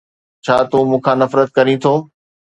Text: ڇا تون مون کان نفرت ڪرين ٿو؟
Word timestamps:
ڇا 0.45 0.55
تون 0.69 0.83
مون 0.89 0.99
کان 1.05 1.17
نفرت 1.21 1.47
ڪرين 1.55 1.77
ٿو؟ 1.83 1.93